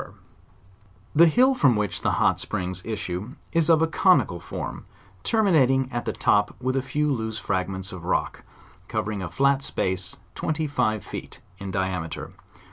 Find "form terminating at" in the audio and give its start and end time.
4.41-6.05